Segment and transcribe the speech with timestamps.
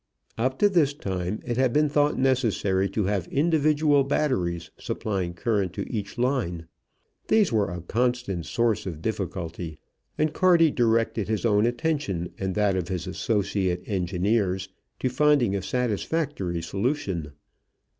[0.35, 5.73] Up to this time it had been thought necessary to have individual batteries supplying current
[5.73, 6.65] to each line.
[7.27, 9.77] These were a constant source of difficulty,
[10.17, 14.69] and Carty directed his own attention, and that of his associate engineers,
[15.01, 17.33] to finding a satisfactory solution.